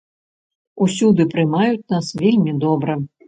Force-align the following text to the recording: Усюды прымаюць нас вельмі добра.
Усюды 0.85 1.27
прымаюць 1.35 1.89
нас 1.95 2.09
вельмі 2.25 2.57
добра. 2.67 2.99